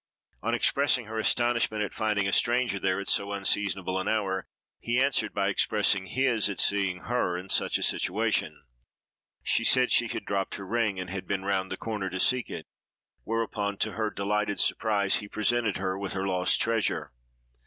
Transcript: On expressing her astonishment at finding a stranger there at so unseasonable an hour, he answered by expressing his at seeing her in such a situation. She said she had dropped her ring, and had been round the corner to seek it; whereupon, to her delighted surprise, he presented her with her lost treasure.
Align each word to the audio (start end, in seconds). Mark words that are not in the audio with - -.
On 0.41 0.55
expressing 0.55 1.05
her 1.05 1.19
astonishment 1.19 1.83
at 1.83 1.93
finding 1.93 2.27
a 2.27 2.31
stranger 2.31 2.79
there 2.79 2.99
at 2.99 3.07
so 3.07 3.31
unseasonable 3.31 3.99
an 3.99 4.07
hour, 4.07 4.47
he 4.79 4.99
answered 4.99 5.31
by 5.31 5.47
expressing 5.49 6.07
his 6.07 6.49
at 6.49 6.59
seeing 6.59 7.01
her 7.01 7.37
in 7.37 7.49
such 7.49 7.77
a 7.77 7.83
situation. 7.83 8.63
She 9.43 9.63
said 9.63 9.91
she 9.91 10.07
had 10.07 10.25
dropped 10.25 10.55
her 10.55 10.65
ring, 10.65 10.99
and 10.99 11.11
had 11.11 11.27
been 11.27 11.45
round 11.45 11.71
the 11.71 11.77
corner 11.77 12.09
to 12.09 12.19
seek 12.19 12.49
it; 12.49 12.65
whereupon, 13.25 13.77
to 13.77 13.91
her 13.91 14.09
delighted 14.09 14.59
surprise, 14.59 15.17
he 15.17 15.27
presented 15.27 15.77
her 15.77 15.99
with 15.99 16.13
her 16.13 16.25
lost 16.25 16.59
treasure. 16.59 17.11